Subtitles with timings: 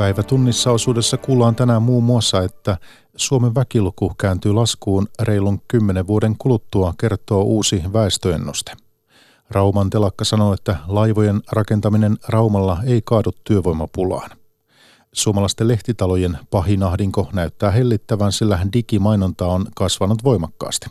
[0.00, 2.76] Päivä tunnissa osuudessa kuullaan tänään muun muassa, että
[3.16, 8.72] Suomen väkiluku kääntyy laskuun reilun kymmenen vuoden kuluttua, kertoo uusi väestöennuste.
[9.50, 14.30] Rauman telakka sanoo, että laivojen rakentaminen Raumalla ei kaadu työvoimapulaan.
[15.12, 20.86] Suomalaisten lehtitalojen pahinahdinko näyttää hellittävän, sillä digimainonta on kasvanut voimakkaasti.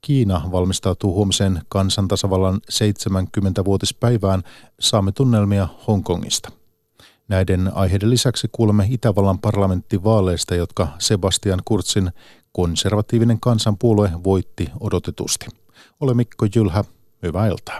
[0.00, 4.42] Kiina valmistautuu huomiseen kansantasavallan 70-vuotispäivään.
[4.80, 6.59] Saamme tunnelmia Hongkongista.
[7.30, 12.10] Näiden aiheiden lisäksi kuulemme Itävallan parlamenttivaaleista, jotka Sebastian Kurtsin
[12.52, 15.46] konservatiivinen kansanpuolue voitti odotetusti.
[16.00, 16.84] Ole Mikko Jylhä,
[17.22, 17.78] hyvää iltaa.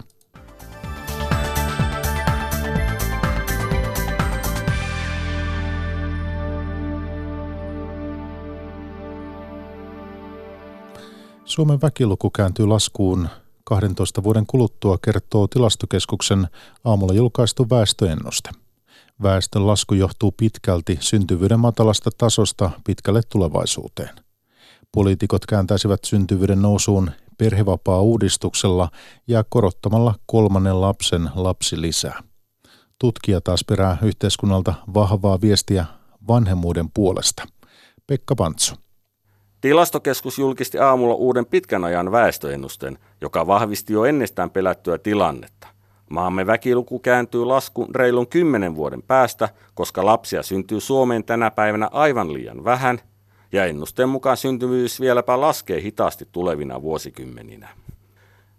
[11.45, 13.29] Suomen väkiluku kääntyy laskuun
[13.63, 16.47] 12 vuoden kuluttua, kertoo tilastokeskuksen
[16.83, 18.60] aamulla julkaistu väestöennuste.
[19.23, 24.09] Väestön lasku johtuu pitkälti syntyvyyden matalasta tasosta pitkälle tulevaisuuteen.
[24.91, 28.89] Poliitikot kääntäisivät syntyvyyden nousuun perhevapaa-uudistuksella
[29.27, 32.23] ja korottamalla kolmannen lapsen lapsilisää.
[32.99, 35.85] Tutkija taas perää yhteiskunnalta vahvaa viestiä
[36.27, 37.43] vanhemmuuden puolesta.
[38.07, 38.75] Pekka Pantsu.
[39.61, 45.60] Tilastokeskus julkisti aamulla uuden pitkän ajan väestöennusteen, joka vahvisti jo ennestään pelättyä tilannetta.
[46.11, 52.33] Maamme väkiluku kääntyy laskuun reilun kymmenen vuoden päästä, koska lapsia syntyy Suomeen tänä päivänä aivan
[52.33, 52.99] liian vähän,
[53.51, 57.69] ja ennusteen mukaan syntyvyys vieläpä laskee hitaasti tulevina vuosikymmeninä.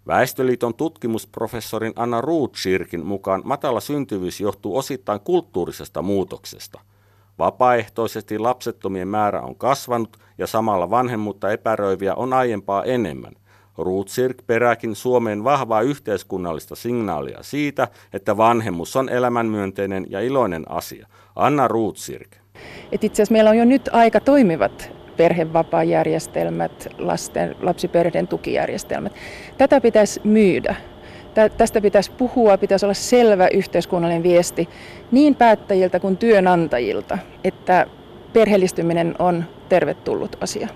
[0.07, 6.79] Väestöliiton tutkimusprofessorin Anna Ruutschirkin mukaan matala syntyvyys johtuu osittain kulttuurisesta muutoksesta–
[7.39, 13.33] Vapaaehtoisesti lapsettomien määrä on kasvanut ja samalla vanhemmuutta epäröiviä on aiempaa enemmän.
[13.77, 21.07] Ruutsirk perääkin Suomeen vahvaa yhteiskunnallista signaalia siitä, että vanhemmus on elämänmyönteinen ja iloinen asia.
[21.35, 22.37] Anna Ruutsirk.
[22.91, 29.13] Et itse asiassa meillä on jo nyt aika toimivat perhevapaajärjestelmät, lasten, lapsiperheiden tukijärjestelmät.
[29.57, 30.75] Tätä pitäisi myydä.
[31.57, 34.69] Tästä pitäisi puhua, pitäisi olla selvä yhteiskunnallinen viesti
[35.11, 37.87] niin päättäjiltä kuin työnantajilta, että
[38.33, 40.67] perheellistyminen on tervetullut asia.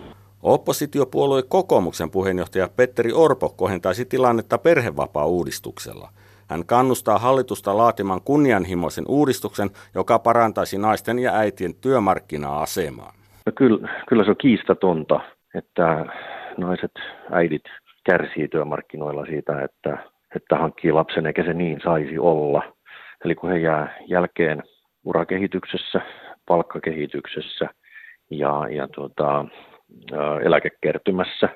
[0.44, 6.10] Oppositiopuolue kokoomuksen puheenjohtaja Petteri Orpo kohentaisi tilannetta perhevapaa-uudistuksella.
[6.50, 13.14] Hän kannustaa hallitusta laatimaan kunnianhimoisen uudistuksen, joka parantaisi naisten ja äitien työmarkkina-asemaa.
[13.46, 15.20] No kyllä, kyllä se on kiistatonta,
[15.56, 16.06] että
[16.58, 16.92] naiset,
[17.32, 17.64] äidit
[18.06, 19.98] kärsii työmarkkinoilla siitä, että
[20.36, 22.64] että hankkii lapsen, eikä se niin saisi olla.
[23.26, 24.64] Eli kun he jää jälkeen
[25.04, 26.02] urakehityksessä,
[26.46, 27.68] palkkakehityksessä
[28.30, 29.46] ja, ja tuota,
[30.46, 31.50] eläkekertymässä.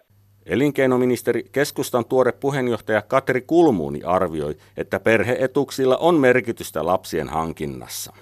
[0.45, 8.13] Elinkeinoministeri keskustan tuore puheenjohtaja Katri Kulmuuni arvioi, että perheetuksilla on merkitystä lapsien hankinnassa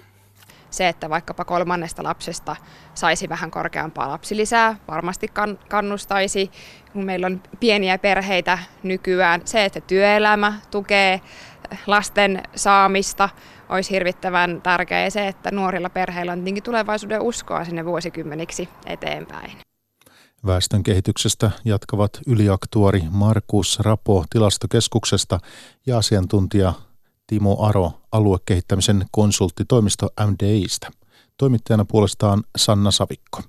[0.70, 2.56] se, että vaikkapa kolmannesta lapsesta
[2.94, 5.28] saisi vähän korkeampaa lapsilisää, varmasti
[5.68, 6.50] kannustaisi,
[6.92, 9.40] kun meillä on pieniä perheitä nykyään.
[9.44, 11.20] Se, että työelämä tukee
[11.86, 13.28] lasten saamista,
[13.68, 19.69] olisi hirvittävän tärkeää ja se, että nuorilla perheillä on tietenkin tulevaisuuden uskoa sinne vuosikymmeniksi eteenpäin.
[20.46, 25.38] Väestön kehityksestä jatkavat yliaktuari Markus Rapo tilastokeskuksesta
[25.86, 26.72] ja asiantuntija
[27.26, 30.90] Timo Aro aluekehittämisen konsulttitoimisto MDIstä.
[31.36, 33.42] Toimittajana puolestaan Sanna Savikko.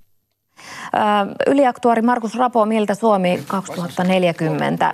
[1.47, 4.93] Yliaktuari Markus Rapo, miltä Suomi 2040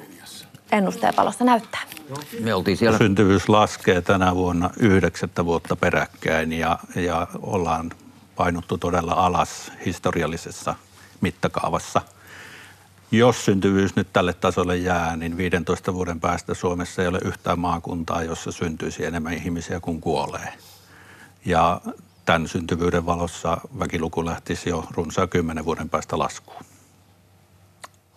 [0.71, 1.81] ennusteen valossa näyttää?
[2.39, 2.97] Me oltiin siellä.
[2.97, 7.91] Syntyvyys laskee tänä vuonna yhdeksättä vuotta peräkkäin ja, ja ollaan
[8.35, 10.75] painuttu todella alas historiallisessa
[11.21, 12.01] mittakaavassa–
[13.11, 18.23] jos syntyvyys nyt tälle tasolle jää, niin 15 vuoden päästä Suomessa ei ole yhtään maakuntaa,
[18.23, 20.53] jossa syntyisi enemmän ihmisiä kuin kuolee.
[21.45, 21.81] Ja
[22.25, 26.61] tämän syntyvyyden valossa väkiluku lähtisi jo runsaan 10 vuoden päästä laskuun.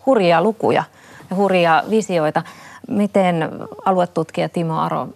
[0.07, 0.85] Hurjia lukuja
[1.31, 2.43] ja hurjia visioita.
[2.89, 3.51] Miten
[3.85, 5.09] aluetutkija Timo Aro,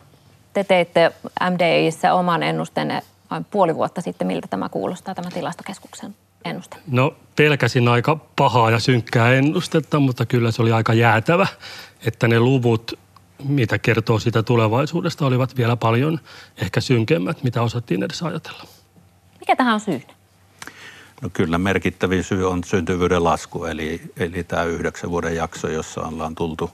[0.53, 1.13] te teitte
[1.51, 4.27] MDIssä oman ennusteenne vain puoli vuotta sitten.
[4.27, 6.77] Miltä tämä kuulostaa, tämä tilastokeskuksen ennuste?
[6.87, 11.47] No pelkäsin aika pahaa ja synkkää ennustetta, mutta kyllä se oli aika jäätävä,
[12.07, 12.99] että ne luvut,
[13.45, 16.21] mitä kertoo siitä tulevaisuudesta, olivat vielä paljon
[16.57, 18.65] ehkä synkemmät, mitä osattiin edes ajatella.
[19.41, 20.03] Mikä tähän on syy?
[21.23, 26.35] No kyllä merkittävin syy on syntyvyyden lasku, eli, eli tämä yhdeksän vuoden jakso, jossa ollaan
[26.35, 26.71] tultu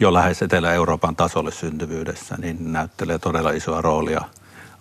[0.00, 4.20] jo lähes Etelä-Euroopan tasolle syntyvyydessä, niin näyttelee todella isoa roolia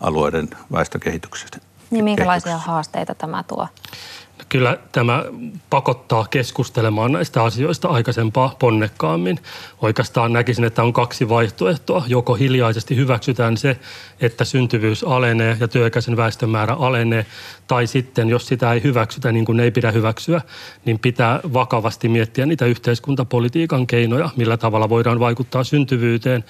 [0.01, 1.72] alueiden väestökehityksessä.
[1.93, 3.67] Niin minkälaisia haasteita tämä tuo?
[4.49, 5.25] Kyllä tämä
[5.69, 9.39] pakottaa keskustelemaan näistä asioista aikaisempaa ponnekkaammin.
[9.81, 12.03] Oikeastaan näkisin, että on kaksi vaihtoehtoa.
[12.07, 13.79] Joko hiljaisesti hyväksytään se,
[14.21, 17.25] että syntyvyys alenee ja työikäisen väestön määrä alenee,
[17.67, 20.41] tai sitten jos sitä ei hyväksytä, niin kuin ei pidä hyväksyä,
[20.85, 26.43] niin pitää vakavasti miettiä niitä yhteiskuntapolitiikan keinoja, millä tavalla voidaan vaikuttaa syntyvyyteen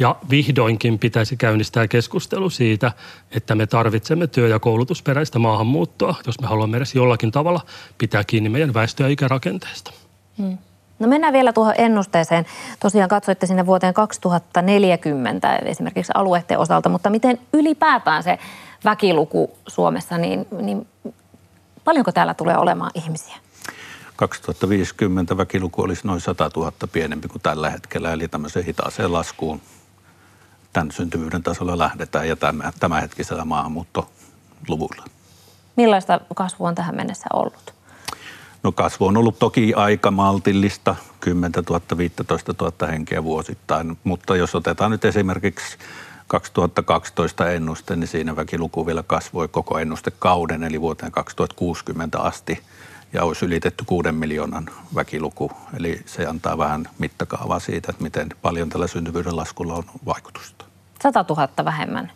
[0.00, 2.92] ja vihdoinkin pitäisi käynnistää keskustelu siitä,
[3.30, 7.60] että me tarvitsemme työ- ja koulutusperäistä maahanmuuttoa, jos me haluamme edes jollakin tavalla
[7.98, 9.92] pitää kiinni meidän väestö- ja ikärakenteesta.
[10.38, 10.58] Hmm.
[10.98, 12.46] No mennään vielä tuohon ennusteeseen.
[12.80, 18.38] Tosiaan katsoitte sinne vuoteen 2040 esimerkiksi alueiden osalta, mutta miten ylipäätään se
[18.84, 20.86] väkiluku Suomessa, niin, niin
[21.84, 23.36] paljonko täällä tulee olemaan ihmisiä?
[24.16, 29.60] 2050 väkiluku olisi noin 100 000 pienempi kuin tällä hetkellä, eli tämmöiseen hitaaseen laskuun
[30.72, 35.04] tämän syntyvyyden tasolla lähdetään ja tämä, tämänhetkisellä maahanmuuttoluvulla.
[35.76, 37.74] Millaista kasvua on tähän mennessä ollut?
[38.62, 44.54] No kasvu on ollut toki aika maltillista, 10 000, 15 000 henkeä vuosittain, mutta jos
[44.54, 45.78] otetaan nyt esimerkiksi
[46.26, 52.58] 2012 ennuste, niin siinä väkiluku vielä kasvoi koko ennustekauden, eli vuoteen 2060 asti–
[53.12, 55.52] ja olisi ylitetty kuuden miljoonan väkiluku.
[55.76, 60.64] Eli se antaa vähän mittakaavaa siitä, että miten paljon tällä syntyvyyden laskulla on vaikutusta.
[61.02, 62.12] 100 000 vähemmän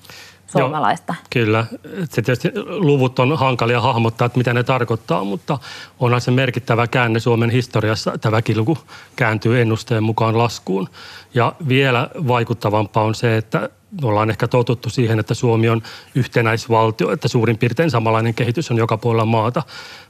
[0.46, 1.14] suomalaista.
[1.19, 1.67] Joo, kyllä.
[2.11, 5.58] Se tietysti luvut on hankalia hahmottaa, että mitä ne tarkoittaa, mutta
[6.00, 8.79] onhan se merkittävä käänne Suomen historiassa, että väkiluku
[9.17, 10.88] kääntyy ennusteen mukaan laskuun.
[11.35, 13.70] Ja vielä vaikuttavampaa on se, että
[14.02, 15.82] ollaan ehkä totuttu siihen, että Suomi on
[16.14, 19.62] yhtenäisvaltio, että suurin piirtein samanlainen kehitys on joka puolella maata.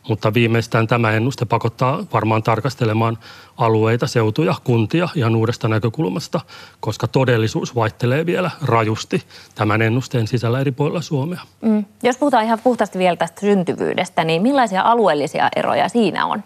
[0.09, 3.19] Mutta viimeistään tämä ennuste pakottaa varmaan tarkastelemaan
[3.57, 6.41] alueita, seutuja, kuntia ihan uudesta näkökulmasta,
[6.81, 9.23] koska todellisuus vaihtelee vielä rajusti
[9.55, 11.41] tämän ennusteen sisällä eri puolilla Suomea.
[11.61, 11.85] Mm.
[12.03, 16.45] Jos puhutaan ihan puhtaasti vielä tästä syntyvyydestä, niin millaisia alueellisia eroja siinä on?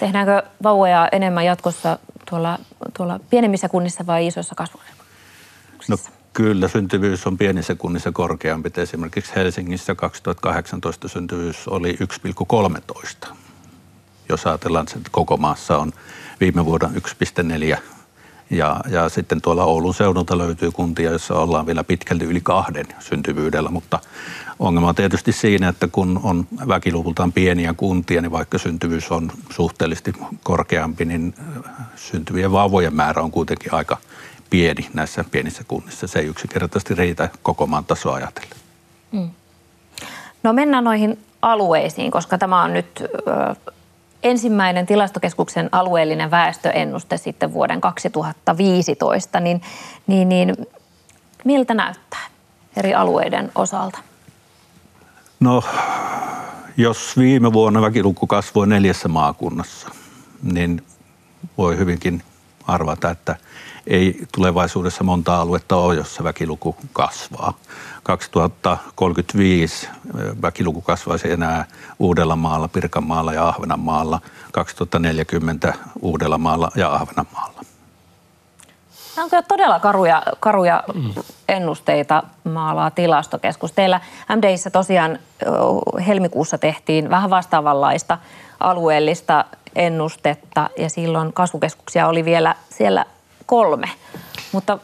[0.00, 1.98] Tehdäänkö vauvoja enemmän jatkossa
[2.30, 2.58] tuolla,
[2.96, 6.10] tuolla pienemmissä kunnissa vai isoissa kasvukeskuksissa?
[6.10, 8.70] No Kyllä, syntyvyys on pienissä kunnissa korkeampi.
[8.76, 11.98] Esimerkiksi Helsingissä 2018 syntyvyys oli
[13.22, 13.34] 1,13.
[14.28, 15.92] Jos ajatellaan, että koko maassa on
[16.40, 16.90] viime vuonna
[17.74, 17.78] 1,4.
[18.50, 23.70] Ja, ja sitten tuolla Oulun seudulta löytyy kuntia, joissa ollaan vielä pitkälti yli kahden syntyvyydellä,
[23.70, 24.00] mutta
[24.58, 30.12] ongelma on tietysti siinä, että kun on väkiluvultaan pieniä kuntia, niin vaikka syntyvyys on suhteellisesti
[30.42, 31.34] korkeampi, niin
[31.96, 33.96] syntyvien vauvojen määrä on kuitenkin aika
[34.50, 36.06] pieni näissä pienissä kunnissa.
[36.06, 38.56] Se ei yksinkertaisesti riitä koko maan tasoa ajatellen.
[39.12, 39.30] Mm.
[40.42, 43.54] No mennään noihin alueisiin, koska tämä on nyt ö,
[44.22, 49.40] ensimmäinen tilastokeskuksen alueellinen väestöennuste sitten vuoden 2015.
[49.40, 49.62] Niin,
[50.06, 50.56] niin, niin
[51.44, 52.26] miltä näyttää
[52.76, 53.98] eri alueiden osalta?
[55.40, 55.64] No,
[56.76, 59.88] jos viime vuonna väkiluku kasvoi neljässä maakunnassa,
[60.42, 60.82] niin
[61.58, 62.22] voi hyvinkin
[62.68, 63.36] arvata, että–
[63.88, 67.54] ei tulevaisuudessa monta aluetta ole, jossa väkiluku kasvaa.
[68.02, 69.88] 2035
[70.42, 71.64] väkiluku kasvaisi enää
[71.98, 74.20] Uudellamaalla, Pirkanmaalla ja Ahvenanmaalla,
[74.52, 77.57] 2040 Uudellamaalla ja Ahvenanmaalla.
[79.18, 80.84] Nämä on kyllä todella karuja, karuja
[81.48, 83.72] ennusteita maalaa tilastokeskus.
[83.72, 84.00] Teillä
[84.36, 85.18] MDissä tosiaan
[86.06, 88.18] helmikuussa tehtiin vähän vastaavanlaista
[88.60, 93.04] alueellista ennustetta ja silloin kasvukeskuksia oli vielä siellä
[93.46, 93.88] kolme.
[94.52, 94.78] Mutta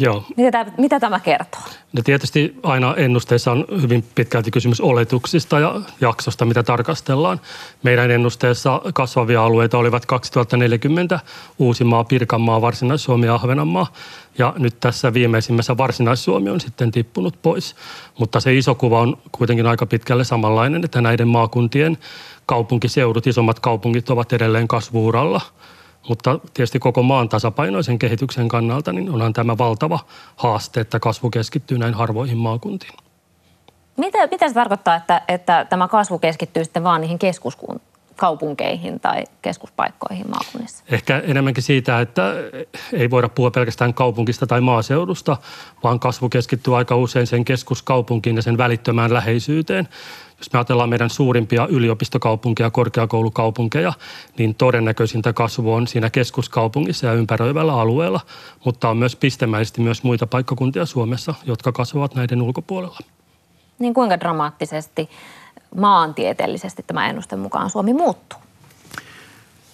[0.00, 0.24] Joo.
[0.36, 1.60] Mitä, tämä, mitä tämä kertoo?
[1.92, 7.40] No tietysti aina ennusteissa on hyvin pitkälti kysymys oletuksista ja jaksosta, mitä tarkastellaan.
[7.82, 11.20] Meidän ennusteessa kasvavia alueita olivat 2040
[11.58, 13.92] Uusimaa, Pirkanmaa, Varsinais-Suomi ja Ahvenanmaa.
[14.38, 17.76] Ja nyt tässä viimeisimmässä Varsinais-Suomi on sitten tippunut pois.
[18.18, 21.98] Mutta se iso kuva on kuitenkin aika pitkälle samanlainen, että näiden maakuntien
[22.46, 25.40] kaupunkiseudut, isommat kaupungit ovat edelleen kasvuuralla–
[26.08, 29.98] mutta tietysti koko maan tasapainoisen kehityksen kannalta niin onhan tämä valtava
[30.36, 32.92] haaste, että kasvu keskittyy näin harvoihin maakuntiin.
[33.96, 40.30] Mitä, mitä se tarkoittaa, että, että tämä kasvu keskittyy sitten vaan niihin keskuskaupunkeihin tai keskuspaikkoihin
[40.30, 40.84] maakunnissa?
[40.88, 42.34] Ehkä enemmänkin siitä, että
[42.92, 45.36] ei voida puhua pelkästään kaupunkista tai maaseudusta,
[45.82, 49.88] vaan kasvu keskittyy aika usein sen keskuskaupunkiin ja sen välittömään läheisyyteen.
[50.38, 53.92] Jos me ajatellaan meidän suurimpia yliopistokaupunkeja, korkeakoulukaupunkeja,
[54.38, 58.20] niin todennäköisintä kasvu on siinä keskuskaupungissa ja ympäröivällä alueella,
[58.64, 62.98] mutta on myös pistemäisesti myös muita paikkakuntia Suomessa, jotka kasvavat näiden ulkopuolella.
[63.78, 65.10] Niin kuinka dramaattisesti
[65.76, 68.38] maantieteellisesti tämä ennuste mukaan Suomi muuttuu?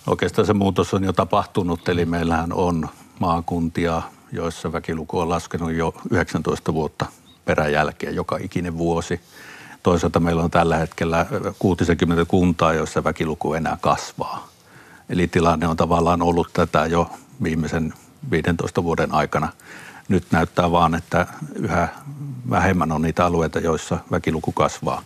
[0.07, 4.03] Oikeastaan se muutos on jo tapahtunut, eli meillähän on maakuntia,
[4.33, 7.07] joissa väkiluku on laskenut jo 19 vuotta
[7.45, 9.21] peräjälkeen joka ikinen vuosi–
[9.85, 11.27] toisaalta meillä on tällä hetkellä
[11.59, 14.49] 60 kuntaa, joissa väkiluku enää kasvaa.
[15.09, 17.11] Eli tilanne on tavallaan ollut tätä jo
[17.43, 17.95] viimeisen
[18.31, 19.49] 15 vuoden aikana.
[20.09, 21.89] Nyt näyttää vaan, että yhä
[22.51, 25.03] vähemmän on niitä alueita, joissa väkiluku kasvaa.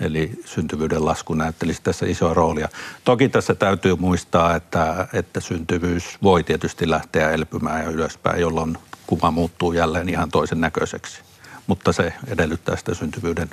[0.00, 2.68] Eli syntyvyyden lasku näyttelisi tässä isoa roolia.
[3.04, 9.30] Toki tässä täytyy muistaa, että, että syntyvyys voi tietysti lähteä elpymään ja ylöspäin, jolloin kuva
[9.30, 11.22] muuttuu jälleen ihan toisen näköiseksi.
[11.66, 13.48] Mutta se edellyttää sitä syntyvyyden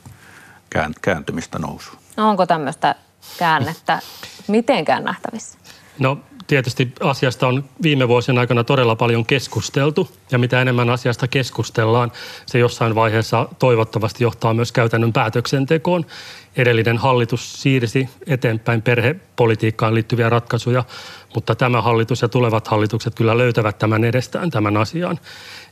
[1.02, 1.98] kääntymistä nousuun.
[2.18, 2.96] No onko tämmöistä
[3.38, 4.00] käännettä
[4.48, 5.58] mitenkään nähtävissä?
[6.00, 12.12] No tietysti asiasta on viime vuosien aikana todella paljon keskusteltu ja mitä enemmän asiasta keskustellaan,
[12.46, 16.06] se jossain vaiheessa toivottavasti johtaa myös käytännön päätöksentekoon.
[16.60, 20.84] Edellinen hallitus siirsi eteenpäin perhepolitiikkaan liittyviä ratkaisuja,
[21.36, 25.20] mutta tämä hallitus ja tulevat hallitukset kyllä löytävät tämän edestään tämän asian.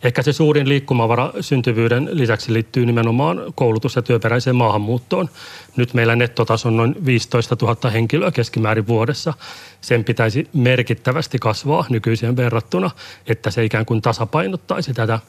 [0.03, 5.29] Ehkä se suurin liikkumavara syntyvyyden lisäksi liittyy nimenomaan koulutus- ja työperäiseen maahanmuuttoon.
[5.75, 9.33] Nyt meillä nettotaso on noin 15 000 henkilöä keskimäärin vuodessa.
[9.81, 12.91] Sen pitäisi merkittävästi kasvaa nykyiseen verrattuna,
[13.25, 15.19] että se ikään kuin tasapainottaisi tätä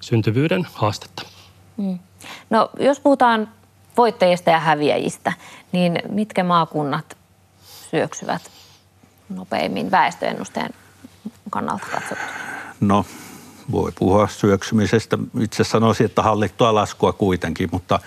[0.00, 1.22] syntyvyyden haastetta.
[1.76, 1.98] Mm.
[2.50, 3.57] No jos puhutaan
[3.98, 5.32] voittajista ja häviäjistä,
[5.72, 7.16] niin mitkä maakunnat
[7.90, 8.42] syöksyvät
[9.28, 10.70] nopeimmin väestöennusteen
[11.50, 12.30] kannalta katsottuna?
[12.80, 13.04] No
[13.72, 15.18] voi puhua syöksymisestä.
[15.40, 18.00] Itse sanoisin, että hallittua laskua kuitenkin, mutta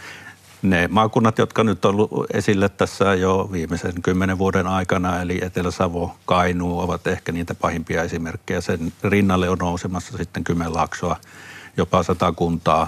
[0.61, 6.15] ne maakunnat, jotka nyt on ollut esille tässä jo viimeisen kymmenen vuoden aikana, eli Etelä-Savo,
[6.25, 8.61] Kainuu, ovat ehkä niitä pahimpia esimerkkejä.
[8.61, 11.17] Sen rinnalle on nousemassa sitten Kymenlaaksoa,
[11.77, 12.87] jopa sata kuntaa.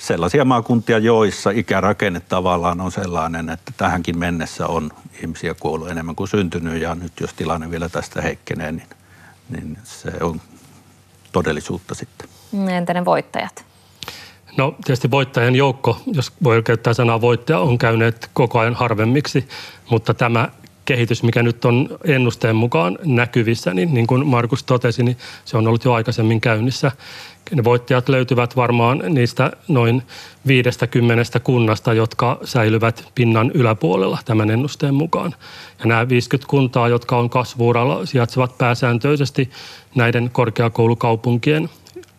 [0.00, 4.90] Sellaisia maakuntia, joissa ikärakenne tavallaan on sellainen, että tähänkin mennessä on
[5.22, 8.88] ihmisiä kuollut enemmän kuin syntynyt, ja nyt jos tilanne vielä tästä heikkenee, niin,
[9.48, 10.40] niin se on
[11.32, 12.28] todellisuutta sitten.
[12.68, 13.64] Entä ne voittajat?
[14.56, 19.48] No tietysti voittajien joukko, jos voi käyttää sanaa voittaja, on käyneet koko ajan harvemmiksi,
[19.90, 20.48] mutta tämä
[20.90, 25.66] kehitys, mikä nyt on ennusteen mukaan näkyvissä, niin, niin kuin Markus totesi, niin se on
[25.66, 26.92] ollut jo aikaisemmin käynnissä.
[27.54, 30.02] Ne voittajat löytyvät varmaan niistä noin
[30.46, 35.34] 50 kunnasta, jotka säilyvät pinnan yläpuolella tämän ennusteen mukaan.
[35.78, 39.50] Ja nämä 50 kuntaa, jotka on kasvuuralla, sijaitsevat pääsääntöisesti
[39.94, 41.68] näiden korkeakoulukaupunkien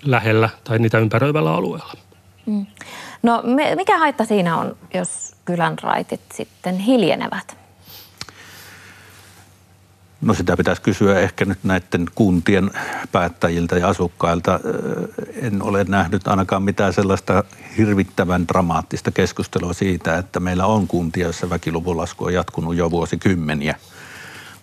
[0.03, 1.93] lähellä tai niitä ympäröivällä alueella.
[2.45, 2.65] Mm.
[3.23, 3.43] No
[3.75, 7.60] mikä haitta siinä on, jos kylän raitit sitten hiljenevät?
[10.21, 12.71] No sitä pitäisi kysyä ehkä nyt näiden kuntien
[13.11, 14.59] päättäjiltä ja asukkailta.
[15.35, 17.43] En ole nähnyt ainakaan mitään sellaista
[17.77, 23.75] hirvittävän dramaattista keskustelua siitä, että meillä on kuntia, joissa väkiluvun lasku on jatkunut jo vuosikymmeniä.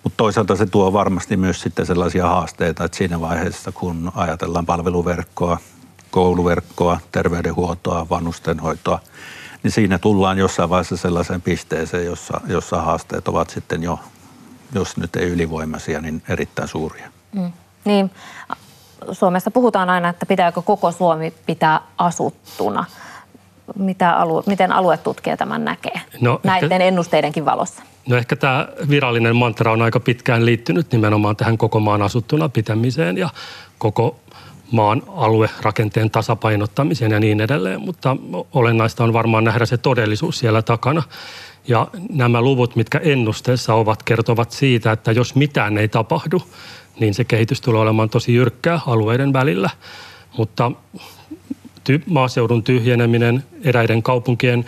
[0.04, 5.58] Mutta toisaalta se tuo varmasti myös sitten sellaisia haasteita, että siinä vaiheessa kun ajatellaan palveluverkkoa,
[6.10, 9.00] kouluverkkoa, terveydenhuoltoa, vanhustenhoitoa,
[9.62, 14.00] niin siinä tullaan jossain vaiheessa sellaiseen pisteeseen, jossa, jossa haasteet ovat sitten jo
[14.74, 17.10] jos nyt ei ylivoimaisia, niin erittäin suuria.
[17.32, 17.52] Mm.
[17.84, 18.10] Niin,
[19.12, 22.84] Suomessa puhutaan aina, että pitääkö koko Suomi pitää asuttuna.
[23.78, 27.82] Mitä alue, miten aluetutkija tämän näkee no, näiden ehkä, ennusteidenkin valossa?
[28.08, 33.18] No ehkä tämä virallinen mantra on aika pitkään liittynyt nimenomaan tähän koko maan asuttuna pitämiseen
[33.18, 33.28] ja
[33.78, 34.20] koko
[34.72, 38.16] maan aluerakenteen tasapainottamiseen ja niin edelleen, mutta
[38.52, 41.02] olennaista on varmaan nähdä se todellisuus siellä takana.
[41.68, 46.42] Ja nämä luvut, mitkä ennusteessa ovat, kertovat siitä, että jos mitään ei tapahdu,
[47.00, 49.70] niin se kehitys tulee olemaan tosi jyrkkää alueiden välillä.
[50.36, 50.72] Mutta
[51.84, 54.64] ty- maaseudun tyhjeneminen, eräiden kaupunkien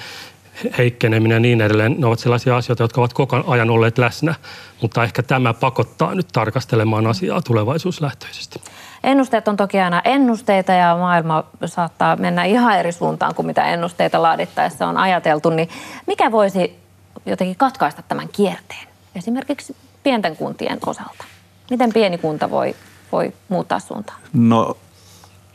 [0.79, 4.35] heikkeneminen ja niin edelleen, ne ovat sellaisia asioita, jotka ovat koko ajan olleet läsnä,
[4.83, 8.61] mutta ehkä tämä pakottaa nyt tarkastelemaan asiaa tulevaisuuslähtöisesti.
[9.05, 14.23] Ennusteet on toki aina ennusteita ja maailma saattaa mennä ihan eri suuntaan kuin mitä ennusteita
[14.23, 15.69] laadittaessa on ajateltu, niin
[16.07, 16.79] mikä voisi
[17.27, 21.25] jotenkin katkaista tämän kierteen, esimerkiksi pienten kuntien osalta?
[21.71, 22.77] Miten pieni kunta voi,
[23.13, 24.17] voi muuttaa suuntaa?
[24.33, 24.77] No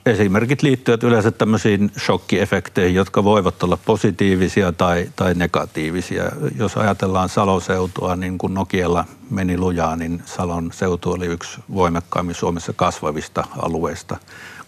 [0.06, 6.24] esimerkit liittyvät yleensä tämmöisiin shokkiefekteihin, jotka voivat olla positiivisia tai, tai negatiivisia.
[6.58, 12.74] Jos ajatellaan Saloseutua, niin kun Nokialla meni lujaa, niin Salon seutu oli yksi voimakkaimmin Suomessa
[12.74, 14.18] kasvavista alueista.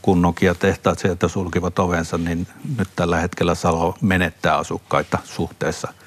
[0.01, 2.47] Kun Nokia-tehtaat sieltä sulkivat ovensa, niin
[2.77, 5.93] nyt tällä hetkellä Salo menettää asukkaita suhteessa–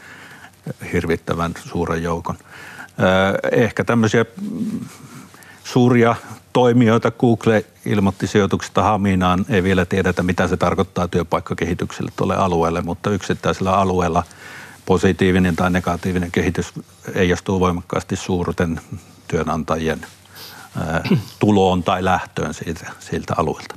[0.92, 2.36] hirvittävän suuren joukon.
[3.52, 4.24] Ehkä tämmöisiä
[5.64, 6.16] suuria
[6.52, 13.10] toimijoita, Google ilmoitti sijoituksesta Haminaan, ei vielä tiedetä mitä se tarkoittaa työpaikkakehitykselle tuolle alueelle, mutta
[13.10, 14.22] yksittäisellä alueella
[14.90, 16.72] positiivinen tai negatiivinen kehitys
[17.14, 18.80] heijastuu voimakkaasti suurten
[19.28, 20.00] työnantajien
[21.40, 23.76] tuloon tai lähtöön siitä, siltä alueelta.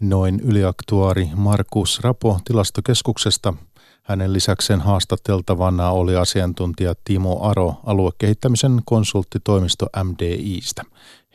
[0.00, 3.54] Noin yliaktuaari Markus Rapo tilastokeskuksesta–
[4.02, 10.82] Hänen lisäkseen haastateltavana oli asiantuntija Timo Aro aluekehittämisen konsulttitoimisto MDIstä.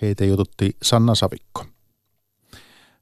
[0.01, 1.65] Heitä jututti Sanna Savikko.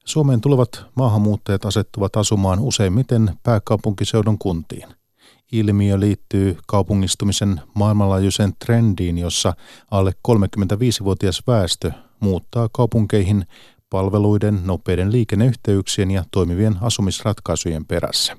[0.05, 5.04] Suomeen tulevat maahanmuuttajat asettuvat asumaan useimmiten pääkaupunkiseudun kuntiin.
[5.51, 9.53] Ilmiö liittyy kaupungistumisen maailmanlaajuiseen trendiin, jossa
[9.91, 13.45] alle 35-vuotias väestö muuttaa kaupunkeihin
[13.89, 18.37] palveluiden, nopeiden liikenneyhteyksien ja toimivien asumisratkaisujen perässä.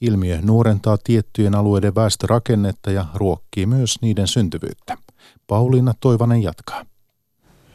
[0.00, 4.96] Ilmiö nuorentaa tiettyjen alueiden väestörakennetta ja ruokkii myös niiden syntyvyyttä.
[5.46, 6.86] Pauliina Toivanen jatkaa.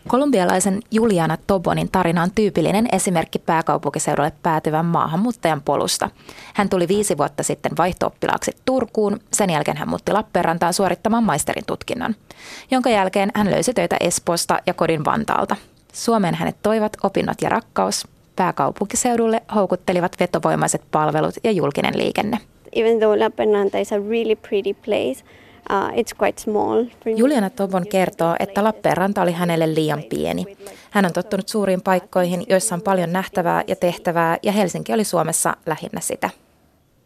[0.08, 6.10] Kolumbialaisen Juliana Tobonin tarina on tyypillinen esimerkki pääkaupunkiseudulle päätyvän maahanmuuttajan polusta.
[6.54, 12.16] Hän tuli viisi vuotta sitten vaihtooppilaaksi Turkuun, sen jälkeen hän muutti Lappeenrantaan suorittamaan maisterin tutkinnon,
[12.72, 15.56] jonka jälkeen hän löysi töitä Espoosta ja kodin Vantaalta.
[15.94, 18.08] Suomeen hänet toivat opinnot ja rakkaus.
[18.36, 22.40] Pääkaupunkiseudulle houkuttelivat vetovoimaiset palvelut ja julkinen liikenne.
[22.72, 25.24] Even though Lappeenranta is a really pretty place,
[25.70, 27.18] Uh.
[27.18, 30.58] Juliana Tobon kertoo, että Lappeenranta oli hänelle liian pieni.
[30.92, 35.58] Hän on tottunut suuriin paikkoihin, joissa on paljon nähtävää ja tehtävää, ja Helsinki oli Suomessa
[35.66, 36.30] lähinnä sitä.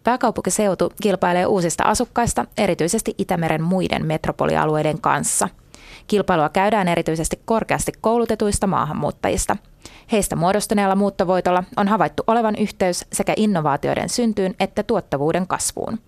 [0.03, 5.49] Pääkaupunkiseutu kilpailee uusista asukkaista, erityisesti Itämeren muiden metropolialueiden kanssa.
[6.07, 9.57] Kilpailua käydään erityisesti korkeasti koulutetuista maahanmuuttajista.
[10.11, 15.99] Heistä muodostuneella muuttovoitolla on havaittu olevan yhteys sekä innovaatioiden syntyyn että tuottavuuden kasvuun.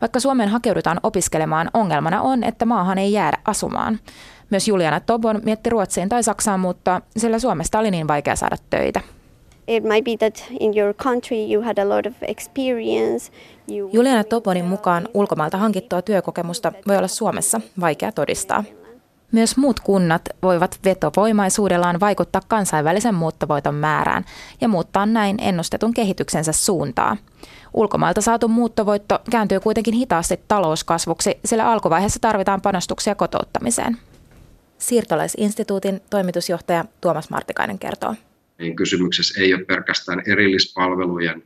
[0.00, 3.98] Vaikka Suomeen hakeudutaan opiskelemaan, ongelmana on, että maahan ei jäädä asumaan.
[4.50, 9.00] Myös Juliana Tobon mietti Ruotsiin tai Saksaan muuttaa, sillä Suomesta oli niin vaikea saada töitä.
[9.66, 13.32] It might be that in your country you had a lot of experience.
[13.72, 13.90] You...
[13.92, 18.64] Juliana Tobonin mukaan ulkomailta hankittua työkokemusta voi olla Suomessa vaikea todistaa.
[19.32, 24.24] Myös muut kunnat voivat vetovoimaisuudellaan vaikuttaa kansainvälisen muuttovoiton määrään
[24.60, 27.16] ja muuttaa näin ennustetun kehityksensä suuntaa.
[27.76, 33.96] Ulkomailta saatu muuttovoitto kääntyy kuitenkin hitaasti talouskasvuksi, sillä alkuvaiheessa tarvitaan panostuksia kotouttamiseen.
[34.78, 38.14] Siirtolaisinstituutin toimitusjohtaja Tuomas Martikainen kertoo.
[38.58, 41.42] Niin kysymyksessä ei ole pelkästään erillispalvelujen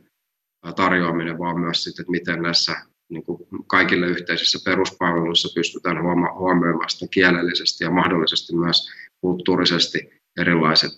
[0.75, 2.75] tarjoaminen, vaan myös sitten, että miten näissä
[3.09, 5.97] niin kuin kaikille yhteisissä peruspalveluissa pystytään
[6.39, 10.93] huomioimaan sitä kielellisesti ja mahdollisesti myös kulttuurisesti erilaiset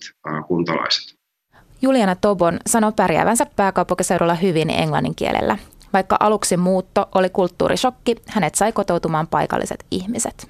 [0.48, 1.23] kuntalaiset.
[1.84, 5.58] Juliana Tobon sanoi pärjäävänsä pääkaupunkiseudulla hyvin englannin kielellä.
[5.94, 10.48] Vaikka aluksi muutto oli kulttuurishokki, hänet sai kotoutumaan paikalliset ihmiset.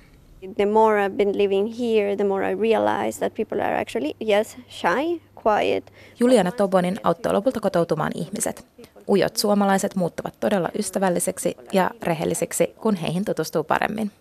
[0.55, 4.57] The more I've been living here, the more I realize that people are actually, yes,
[4.69, 5.93] shy, quiet.
[6.19, 8.65] Juliana Tobonin auttoi lopulta kotoutumaan ihmiset.
[9.09, 14.11] Ujot suomalaiset muuttuvat todella ystävällisiksi ja rehellisiksi, kun heihin tutustuu paremmin.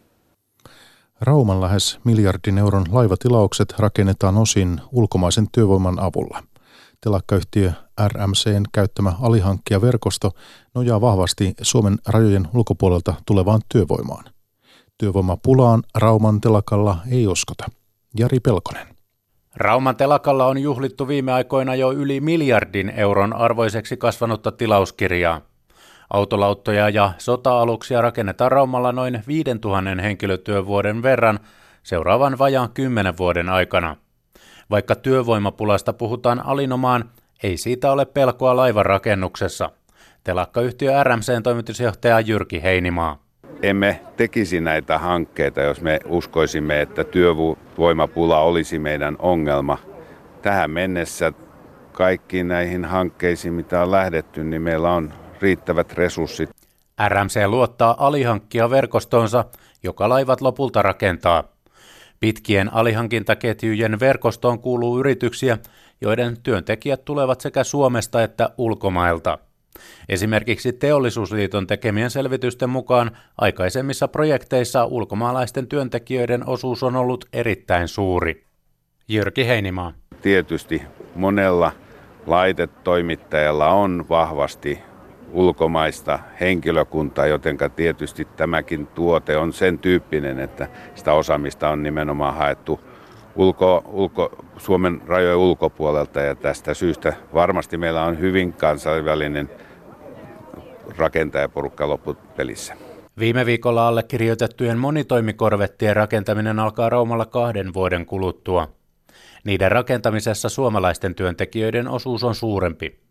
[1.20, 6.42] Rauman lähes miljardin euron laivatilaukset rakennetaan osin ulkomaisen työvoiman avulla.
[7.04, 7.72] Telakkayhtiö
[8.08, 10.30] RMCn käyttämä alihankkijaverkosto
[10.74, 14.24] nojaa vahvasti Suomen rajojen ulkopuolelta tulevaan työvoimaan.
[14.98, 17.64] Työvoimapulaan Rauman telakalla ei uskota.
[18.18, 18.86] Jari Pelkonen.
[19.56, 25.40] Rauman telakalla on juhlittu viime aikoina jo yli miljardin euron arvoiseksi kasvanutta tilauskirjaa.
[26.10, 31.40] Autolauttoja ja sota-aluksia rakennetaan Raumalla noin 5000 henkilötyövuoden verran
[31.82, 33.96] seuraavan vajaan 10 vuoden aikana.
[34.72, 37.04] Vaikka työvoimapulasta puhutaan alinomaan,
[37.42, 39.70] ei siitä ole pelkoa laivan rakennuksessa.
[40.24, 43.22] Telakkayhtiö RMCn toimitusjohtaja Jyrki Heinimaa
[43.62, 49.78] emme tekisi näitä hankkeita, jos me uskoisimme, että työvoimapula olisi meidän ongelma.
[50.42, 51.32] Tähän mennessä
[51.92, 56.50] kaikkiin näihin hankkeisiin, mitä on lähdetty, niin meillä on riittävät resurssit.
[57.08, 59.44] RMC luottaa alihankkia verkostonsa,
[59.82, 61.51] joka laivat lopulta rakentaa.
[62.22, 65.58] Pitkien alihankintaketjujen verkostoon kuuluu yrityksiä,
[66.00, 69.38] joiden työntekijät tulevat sekä Suomesta että ulkomailta.
[70.08, 78.44] Esimerkiksi Teollisuusliiton tekemien selvitysten mukaan aikaisemmissa projekteissa ulkomaalaisten työntekijöiden osuus on ollut erittäin suuri.
[79.08, 79.92] Jyrki Heinimaa.
[80.22, 80.82] Tietysti
[81.14, 81.72] monella
[82.26, 84.78] laitetoimittajalla on vahvasti
[85.32, 92.80] ulkomaista henkilökuntaa, joten tietysti tämäkin tuote on sen tyyppinen, että sitä osaamista on nimenomaan haettu
[93.36, 99.50] ulko, ulko, Suomen rajojen ulkopuolelta ja tästä syystä varmasti meillä on hyvin kansainvälinen
[100.96, 102.74] rakentajaporukka loppupelissä.
[103.18, 108.68] Viime viikolla allekirjoitettujen monitoimikorvettien rakentaminen alkaa Raumalla kahden vuoden kuluttua.
[109.44, 113.01] Niiden rakentamisessa suomalaisten työntekijöiden osuus on suurempi.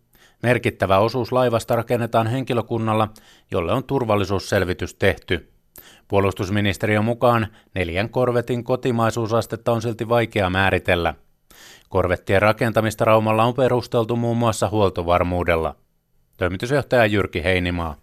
[0.44, 3.08] Merkittävä osuus laivasta rakennetaan henkilökunnalla,
[3.52, 5.52] jolle on turvallisuusselvitys tehty.
[6.08, 11.14] Puolustusministeriön mukaan neljän korvetin kotimaisuusastetta on silti vaikea määritellä.
[11.90, 15.76] Korvettien rakentamista Raumalla on perusteltu muun muassa huoltovarmuudella.
[16.38, 17.96] Toimitusjohtaja Jyrki Heinimaa.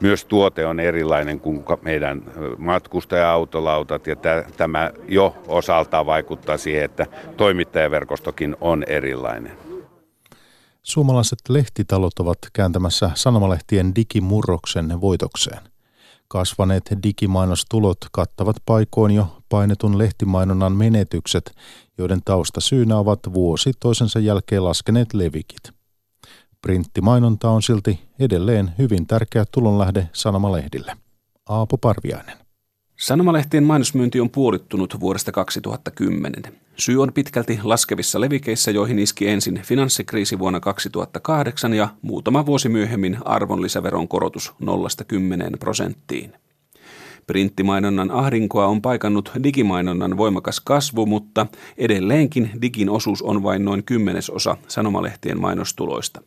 [0.00, 2.22] myös tuote on erilainen kuin meidän
[2.58, 4.16] matkustaja-autolautat ja
[4.56, 9.71] tämä jo osaltaan vaikuttaa siihen, että toimittajaverkostokin on erilainen.
[10.82, 15.60] Suomalaiset lehtitalot ovat kääntämässä sanomalehtien digimurroksen voitokseen.
[16.28, 21.54] Kasvaneet digimainostulot kattavat paikoin jo painetun lehtimainonnan menetykset,
[21.98, 25.62] joiden tausta syynä ovat vuosi toisensa jälkeen laskeneet levikit.
[26.62, 30.96] Printtimainonta on silti edelleen hyvin tärkeä tulonlähde sanomalehdille.
[31.48, 32.36] Aapo Parviainen.
[32.98, 36.61] Sanomalehtien mainosmyynti on puolittunut vuodesta 2010.
[36.76, 43.18] Syy on pitkälti laskevissa levikeissä, joihin iski ensin finanssikriisi vuonna 2008 ja muutama vuosi myöhemmin
[43.24, 44.66] arvonlisäveron korotus 0-10
[45.60, 46.32] prosenttiin.
[47.26, 51.46] Printtimainonnan ahdinkoa on paikannut digimainonnan voimakas kasvu, mutta
[51.78, 56.22] edelleenkin digin osuus on vain noin kymmenesosa sanomalehtien mainostuloista.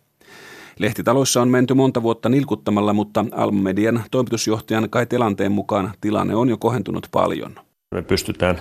[0.79, 6.57] Lehtitaloissa on menty monta vuotta nilkuttamalla, mutta Alma-median toimitusjohtajan Kai Telanteen mukaan tilanne on jo
[6.57, 7.55] kohentunut paljon.
[7.91, 8.59] Me pystytään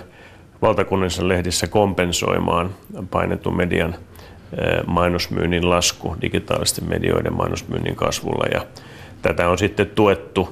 [0.61, 2.69] valtakunnallisissa lehdissä kompensoimaan
[3.11, 8.65] painetun median eh, mainosmyynnin lasku digitaalisten medioiden mainosmyynnin kasvulla ja
[9.21, 10.49] tätä on sitten tuettu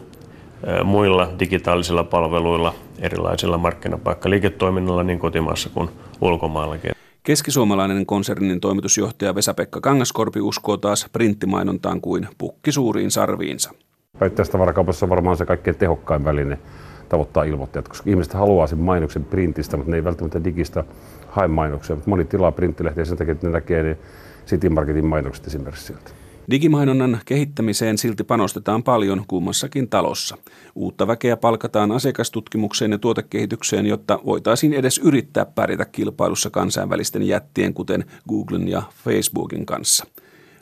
[0.67, 5.89] eh, muilla digitaalisilla palveluilla, erilaisilla markkinapaikkaliiketoiminnalla niin kotimaassa kuin
[6.21, 6.91] ulkomaallakin.
[7.23, 13.71] Keskisuomalainen konsernin toimitusjohtaja Vesa-Pekka Kangaskorpi uskoo taas printtimainontaan kuin pukki suuriin sarviinsa.
[14.19, 16.59] Päittäistavarakaupassa on varmaan se kaikkein tehokkain väline
[17.13, 20.83] tavoittaa ilmoittajat, koska ihmiset haluaa sen mainoksen printistä, mutta ne ei välttämättä digistä
[21.27, 21.97] hae mainoksia.
[22.05, 23.97] Moni tilaa printtilehtiä sen takia, että ne näkee ne
[24.47, 26.11] City Marketin mainokset esimerkiksi sieltä.
[26.51, 30.37] Digimainonnan kehittämiseen silti panostetaan paljon kummassakin talossa.
[30.75, 38.05] Uutta väkeä palkataan asiakastutkimukseen ja tuotekehitykseen, jotta voitaisiin edes yrittää pärjätä kilpailussa kansainvälisten jättien, kuten
[38.29, 40.05] Googlen ja Facebookin kanssa.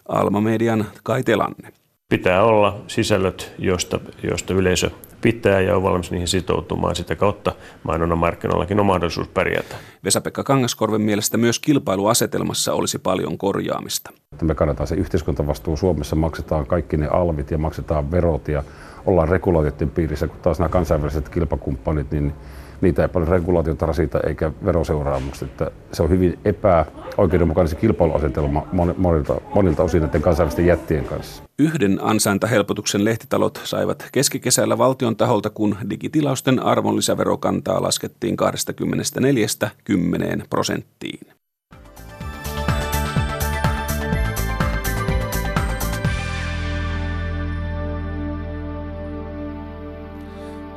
[0.07, 1.73] Alma Median Kai Telanne.
[2.09, 4.89] Pitää olla sisällöt, joista, joista yleisö
[5.21, 6.95] pitää ja on valmis niihin sitoutumaan.
[6.95, 7.51] Sitä kautta
[7.83, 9.75] mainonnan markkinoillakin on mahdollisuus pärjätä.
[10.03, 14.11] Vesa-Pekka Kangaskorven mielestä myös kilpailuasetelmassa olisi paljon korjaamista.
[14.41, 15.77] Me kannataan se yhteiskuntavastuu.
[15.77, 18.63] Suomessa maksetaan kaikki ne alvit ja maksetaan verot ja
[19.05, 22.33] ollaan regulaatioiden piirissä, kun taas nämä kansainväliset kilpakumppanit, niin
[22.81, 25.47] niitä ei paljon regulaatiota rasita eikä veroseuraamuksia.
[25.47, 28.67] Että se on hyvin epäoikeudenmukainen se kilpailuasetelma
[28.97, 31.43] monilta, monilta osin näiden kansainvälisten jättien kanssa.
[31.59, 39.47] Yhden ansaintahelpotuksen lehtitalot saivat keskikesällä valtion taholta, kun digitilausten arvonlisäverokantaa laskettiin 24
[39.83, 41.40] 10 prosenttiin.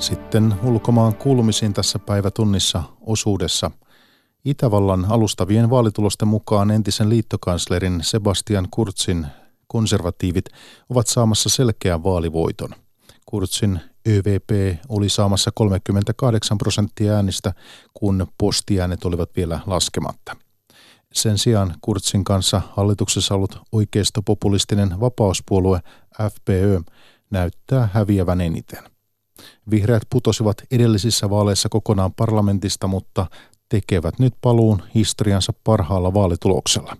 [0.05, 3.71] Sitten ulkomaan kuulumisiin tässä päivätunnissa osuudessa.
[4.45, 9.27] Itävallan alustavien vaalitulosten mukaan entisen liittokanslerin Sebastian Kurzin
[9.67, 10.45] konservatiivit
[10.90, 12.71] ovat saamassa selkeän vaalivoiton.
[13.27, 17.55] Kurzin ÖVP oli saamassa 38 prosenttia äänistä,
[17.95, 20.37] kun postiäänet olivat vielä laskematta.
[21.12, 25.81] Sen sijaan Kurzin kanssa hallituksessa ollut oikeistopopulistinen vapauspuolue
[26.23, 26.81] FPÖ
[27.31, 28.93] näyttää häviävän eniten.
[29.70, 33.27] Vihreät putosivat edellisissä vaaleissa kokonaan parlamentista, mutta
[33.68, 36.97] tekevät nyt paluun historiansa parhaalla vaalituloksella.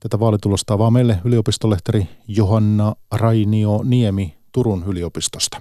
[0.00, 5.60] Tätä vaalitulosta avaa meille yliopistolehteri Johanna Rainio Niemi Turun yliopistosta.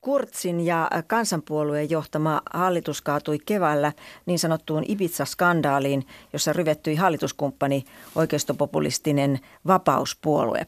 [0.00, 3.92] Kurtsin ja kansanpuolueen johtama hallitus kaatui keväällä
[4.26, 7.84] niin sanottuun Ibiza-skandaaliin, jossa ryvettyi hallituskumppani
[8.14, 10.66] oikeistopopulistinen vapauspuolue.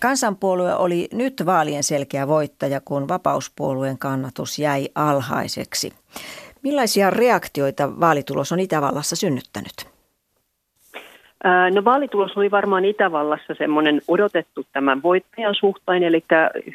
[0.00, 5.92] Kansanpuolue oli nyt vaalien selkeä voittaja, kun vapauspuolueen kannatus jäi alhaiseksi.
[6.62, 9.90] Millaisia reaktioita vaalitulos on Itävallassa synnyttänyt?
[11.74, 16.24] No vaalitulos oli varmaan Itävallassa semmoinen odotettu tämän voittajan suhtain, eli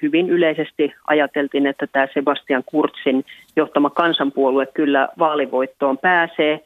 [0.01, 6.59] hyvin yleisesti ajateltiin, että tämä Sebastian Kurtsin johtama kansanpuolue kyllä vaalivoittoon pääsee.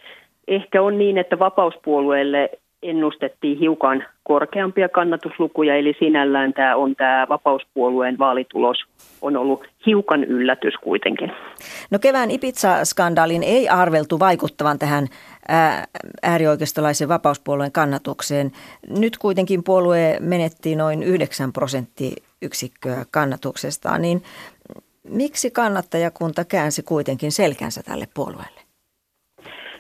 [0.48, 2.50] Ehkä on niin, että vapauspuolueelle
[2.84, 8.78] ennustettiin hiukan korkeampia kannatuslukuja, eli sinällään tämä on tämä vapauspuolueen vaalitulos
[9.22, 11.32] on ollut hiukan yllätys kuitenkin.
[11.92, 15.08] No kevään Ibiza-skandaalin ei arveltu vaikuttavan tähän
[16.24, 18.52] äärioikeistolaisen vapauspuolueen kannatukseen.
[18.98, 24.24] Nyt kuitenkin puolue menetti noin 9 prosenttiyksikköä kannatuksestaan, niin
[25.04, 28.59] miksi kannattajakunta käänsi kuitenkin selkänsä tälle puolueelle?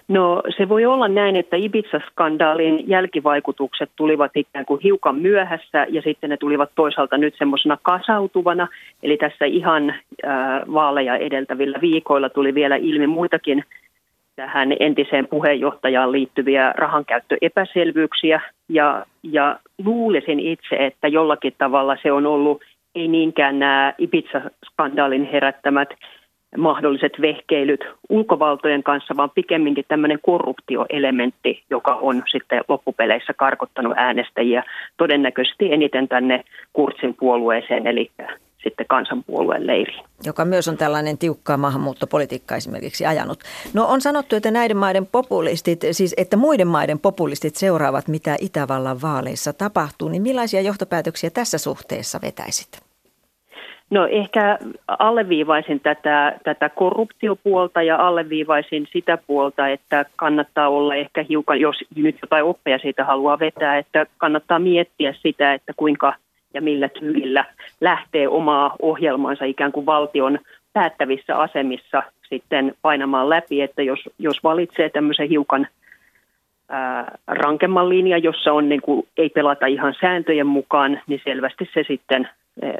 [0.09, 6.29] No se voi olla näin, että Ibiza-skandaalin jälkivaikutukset tulivat ikään kuin hiukan myöhässä ja sitten
[6.29, 8.67] ne tulivat toisaalta nyt semmoisena kasautuvana.
[9.03, 9.97] Eli tässä ihan äh,
[10.73, 13.63] vaaleja edeltävillä viikoilla tuli vielä ilmi muitakin
[14.35, 22.61] tähän entiseen puheenjohtajaan liittyviä rahankäyttöepäselvyyksiä ja, ja luulisin itse, että jollakin tavalla se on ollut
[22.95, 25.89] ei niinkään nämä Ibiza-skandaalin herättämät
[26.57, 34.63] mahdolliset vehkeilyt ulkovaltojen kanssa, vaan pikemminkin tämmöinen korruptioelementti, joka on sitten loppupeleissä karkottanut äänestäjiä
[34.97, 38.12] todennäköisesti eniten tänne Kurtsin puolueeseen, eli
[38.63, 40.03] sitten kansanpuolueen leiriin.
[40.23, 43.39] Joka myös on tällainen tiukkaa maahanmuuttopolitiikka esimerkiksi ajanut.
[43.73, 49.01] No on sanottu, että näiden maiden populistit, siis että muiden maiden populistit seuraavat, mitä Itävallan
[49.01, 52.88] vaaleissa tapahtuu, niin millaisia johtopäätöksiä tässä suhteessa vetäisit?
[53.89, 61.60] No ehkä alleviivaisin tätä, tätä korruptiopuolta ja alleviivaisin sitä puolta, että kannattaa olla ehkä hiukan,
[61.60, 66.13] jos nyt jotain oppeja siitä haluaa vetää, että kannattaa miettiä sitä, että kuinka
[66.54, 67.45] ja millä tyylillä
[67.82, 70.39] lähtee omaa ohjelmaansa ikään kuin valtion
[70.73, 75.67] päättävissä asemissa sitten painamaan läpi, että jos, jos valitsee tämmöisen hiukan
[76.69, 81.84] ää, rankemman linja, jossa on niin kuin, ei pelata ihan sääntöjen mukaan, niin selvästi se
[81.88, 82.30] sitten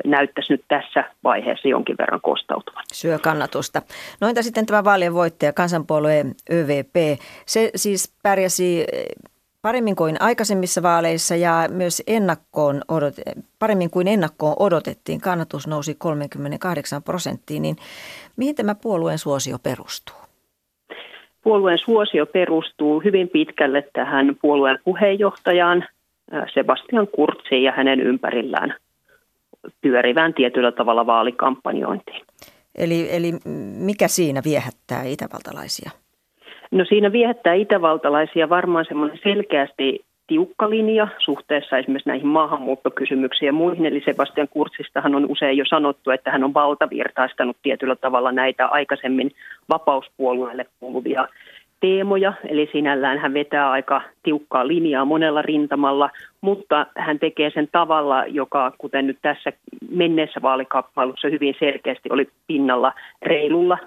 [0.05, 2.83] näyttäisi nyt tässä vaiheessa jonkin verran kostautuvan.
[2.93, 3.81] Syö kannatusta.
[4.21, 7.19] No entä sitten tämä vaalien voittaja, kansanpuolue ÖVP?
[7.45, 8.85] Se siis pärjäsi
[9.61, 13.13] paremmin kuin aikaisemmissa vaaleissa ja myös ennakkoon odot,
[13.59, 15.21] paremmin kuin ennakkoon odotettiin.
[15.21, 17.75] Kannatus nousi 38 prosenttiin, niin
[18.37, 20.15] mihin tämä puolueen suosio perustuu?
[21.43, 25.85] Puolueen suosio perustuu hyvin pitkälle tähän puolueen puheenjohtajaan
[26.53, 28.75] Sebastian Kurtsiin ja hänen ympärillään
[29.82, 32.22] pyörivään tietyllä tavalla vaalikampanjointiin.
[32.76, 33.34] Eli, eli
[33.78, 35.91] mikä siinä viehättää itävaltalaisia?
[36.72, 43.86] No siinä viehättää itävaltalaisia varmaan semmoinen selkeästi tiukka linja suhteessa esimerkiksi näihin maahanmuuttokysymyksiin ja muihin.
[43.86, 49.32] Eli Sebastian Kurtsistahan on usein jo sanottu, että hän on valtavirtaistanut tietyllä tavalla näitä aikaisemmin
[49.69, 51.28] vapauspuolueelle kuuluvia
[51.79, 56.09] teemoja, eli sinällään hän vetää aika tiukkaa linjaa monella rintamalla,
[56.41, 59.51] mutta hän tekee sen tavalla, joka kuten nyt tässä
[59.91, 63.77] menneessä vaalikappailussa hyvin selkeästi oli pinnalla reilulla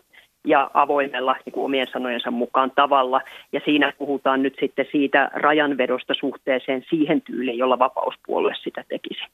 [0.44, 3.20] ja avoimella niin kuin omien sanojensa mukaan tavalla.
[3.52, 9.24] Ja siinä puhutaan nyt sitten siitä rajanvedosta suhteeseen siihen tyyliin, jolla vapauspuolue sitä tekisi.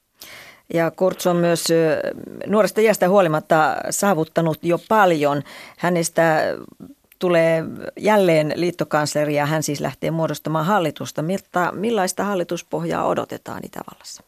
[0.75, 1.65] Ja Kurz on myös
[2.47, 3.57] nuoresta iästä huolimatta
[3.91, 5.43] saavuttanut jo paljon.
[5.79, 6.23] Hänestä
[7.19, 7.63] tulee
[7.99, 11.23] jälleen liittokansleri ja hän siis lähtee muodostamaan hallitusta.
[11.23, 14.25] Miltä, millaista hallituspohjaa odotetaan Itävallassa?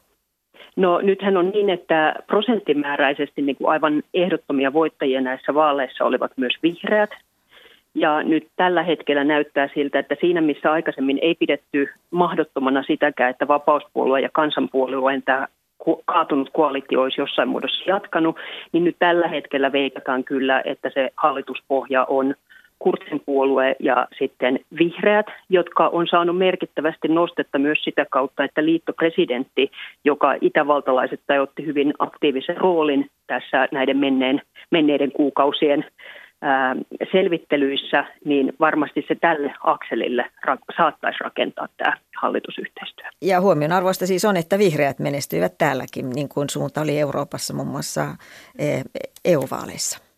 [0.77, 6.53] No nythän on niin, että prosenttimääräisesti niin kuin aivan ehdottomia voittajia näissä vaaleissa olivat myös
[6.63, 7.11] vihreät.
[7.95, 13.49] Ja nyt tällä hetkellä näyttää siltä, että siinä missä aikaisemmin ei pidetty mahdottomana sitäkään, että
[13.49, 15.47] vapauspuolue ja kansanpuolue tämä
[16.05, 18.37] kaatunut koalitio olisi jossain muodossa jatkanut,
[18.73, 22.35] niin nyt tällä hetkellä veikataan kyllä, että se hallituspohja on–
[22.83, 29.71] Kurtsin puolue ja sitten vihreät, jotka on saanut merkittävästi nostetta myös sitä kautta, että liittopresidentti,
[30.05, 35.85] joka itävaltalaiset otti hyvin aktiivisen roolin tässä näiden menneen, menneiden kuukausien
[36.43, 36.77] ää,
[37.13, 43.07] selvittelyissä, niin varmasti se tälle akselille ra- saattaisi rakentaa tämä hallitusyhteistyö.
[43.23, 48.05] Ja huomionarvoista siis on, että vihreät menestyivät täälläkin, niin kuin suunta oli Euroopassa muun muassa
[49.25, 50.10] EU-vaaleissa.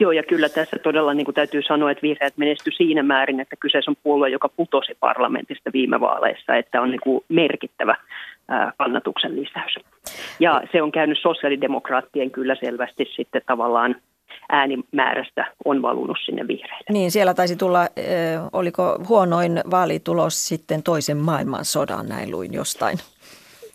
[0.00, 3.56] Joo, ja kyllä tässä todella niin kuin täytyy sanoa, että vihreät menesty siinä määrin, että
[3.56, 7.96] kyseessä on puolue, joka putosi parlamentista viime vaaleissa, että on niin kuin merkittävä
[8.78, 9.74] kannatuksen lisäys.
[10.40, 13.96] Ja se on käynyt sosiaalidemokraattien kyllä selvästi sitten tavallaan
[14.48, 16.86] äänimäärästä on valunut sinne vihreille.
[16.90, 17.86] Niin, siellä taisi tulla,
[18.52, 22.98] oliko huonoin vaalitulos sitten toisen maailmansodan, näin luin jostain.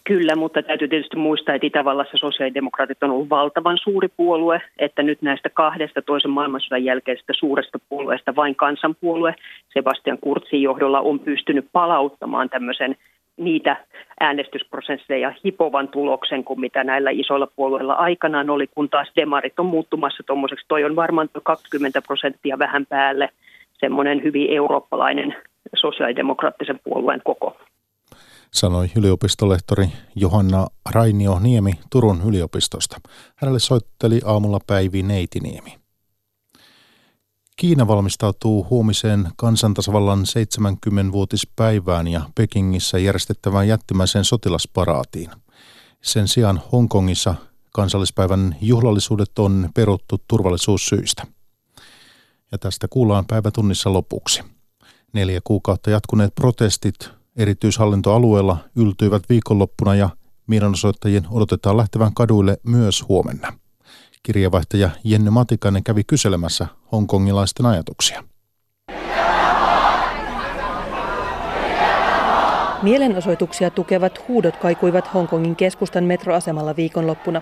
[0.04, 5.22] Kyllä, mutta täytyy tietysti muistaa, että Itävallassa sosiaalidemokraatit on ollut valtavan suuri puolue, että nyt
[5.22, 9.36] näistä kahdesta toisen maailmansodan jälkeisestä suuresta puolueesta vain kansanpuolue
[9.74, 12.96] Sebastian Kurtsin johdolla on pystynyt palauttamaan tämmöisen
[13.38, 13.86] niitä
[14.20, 20.24] äänestysprosesseja hipovan tuloksen kuin mitä näillä isoilla puolueilla aikanaan oli, kun taas demarit on muuttumassa
[20.24, 20.66] tuommoiseksi.
[20.68, 23.30] Toi on varmaan 20 prosenttia vähän päälle
[23.74, 25.36] semmoinen hyvin eurooppalainen
[25.76, 27.58] sosiaalidemokraattisen puolueen koko
[28.54, 33.02] sanoi yliopistolehtori Johanna Rainio Niemi Turun yliopistosta.
[33.36, 35.80] Hänelle soitteli aamulla Päivi Neitiniemi.
[37.56, 45.32] Kiina valmistautuu huomiseen kansantasavallan 70-vuotispäivään ja Pekingissä järjestettävään jättimäiseen sotilasparaatiin.
[46.02, 47.36] Sen sijaan Hongkongissa
[47.74, 51.28] kansallispäivän juhlallisuudet on peruttu turvallisuussyistä.
[52.52, 54.44] Ja tästä kuullaan päivätunnissa lopuksi.
[55.14, 60.10] Neljä kuukautta jatkuneet protestit erityishallintoalueella yltyivät viikonloppuna ja
[60.48, 63.54] mielenosoittajien odotetaan lähtevän kaduille myös huomenna.
[64.24, 68.24] Kirjavaihtaja Jenny Matikainen kävi kyselemässä hongkongilaisten ajatuksia.
[72.82, 77.42] Mielenosoituksia tukevat huudot kaikuivat Hongkongin keskustan metroasemalla viikonloppuna.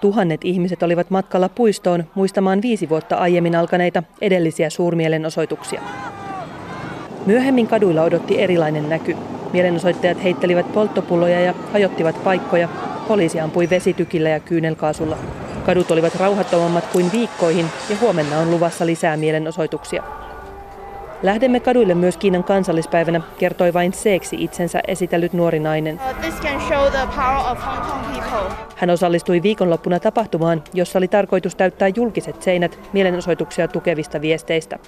[0.00, 5.82] Tuhannet ihmiset olivat matkalla puistoon muistamaan viisi vuotta aiemmin alkaneita edellisiä suurmielenosoituksia.
[7.26, 9.16] Myöhemmin kaduilla odotti erilainen näky.
[9.52, 12.68] Mielenosoittajat heittelivät polttopulloja ja hajottivat paikkoja.
[13.08, 15.18] Poliisi ampui vesitykillä ja kyynelkaasulla.
[15.66, 20.02] Kadut olivat rauhattomammat kuin viikkoihin ja huomenna on luvassa lisää mielenosoituksia.
[21.22, 26.00] Lähdemme kaduille myös Kiinan kansallispäivänä, kertoi vain seeksi itsensä esitellyt nuori nainen.
[28.76, 34.78] Hän osallistui viikonloppuna tapahtumaan, jossa oli tarkoitus täyttää julkiset seinät mielenosoituksia tukevista viesteistä.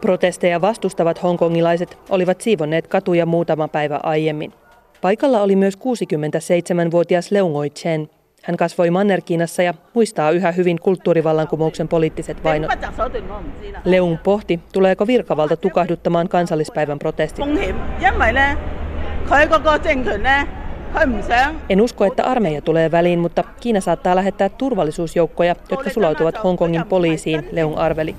[0.00, 4.52] Protesteja vastustavat hongkongilaiset olivat siivonneet katuja muutama päivä aiemmin.
[5.00, 8.08] Paikalla oli myös 67-vuotias Leungoi Chen,
[8.42, 12.70] hän kasvoi Manner-Kiinassa ja muistaa yhä hyvin kulttuurivallankumouksen poliittiset vainot.
[13.84, 17.44] Leung pohti, tuleeko virkavalta tukahduttamaan kansallispäivän protestit.
[21.68, 27.48] En usko, että armeija tulee väliin, mutta Kiina saattaa lähettää turvallisuusjoukkoja, jotka sulautuvat Hongkongin poliisiin,
[27.52, 28.16] Leung arveli.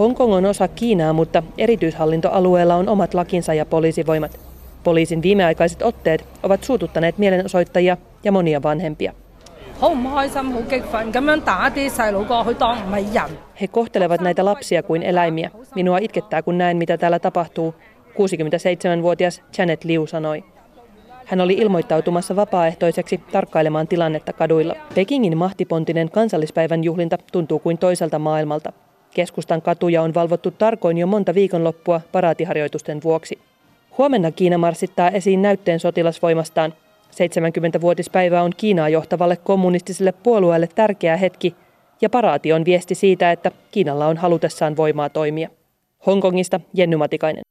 [0.00, 4.40] Hongkong on osa Kiinaa, mutta erityishallintoalueella on omat lakinsa ja poliisivoimat.
[4.84, 9.12] Poliisin viimeaikaiset otteet ovat suututtaneet mielenosoittajia ja monia vanhempia.
[13.60, 15.50] He kohtelevat näitä lapsia kuin eläimiä.
[15.74, 17.74] Minua itkettää, kun näen, mitä täällä tapahtuu,
[18.10, 20.44] 67-vuotias Janet Liu sanoi.
[21.24, 24.74] Hän oli ilmoittautumassa vapaaehtoiseksi tarkkailemaan tilannetta kaduilla.
[24.94, 28.72] Pekingin mahtipontinen kansallispäivän juhlinta tuntuu kuin toiselta maailmalta.
[29.14, 33.38] Keskustan katuja on valvottu tarkoin jo monta viikonloppua paraatiharjoitusten vuoksi.
[33.98, 36.74] Huomenna Kiina marssittaa esiin näytteen sotilasvoimastaan.
[37.10, 41.54] 70-vuotispäivä on Kiinaa johtavalle kommunistiselle puolueelle tärkeä hetki,
[42.00, 45.48] ja paraati on viesti siitä, että Kiinalla on halutessaan voimaa toimia.
[46.06, 47.42] Hongkongista Jenny Matikainen.